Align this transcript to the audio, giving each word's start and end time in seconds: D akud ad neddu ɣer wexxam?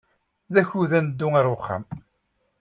D 0.53 0.55
akud 0.61 0.91
ad 0.99 1.03
neddu 1.05 1.27
ɣer 1.33 1.45
wexxam? 1.51 1.83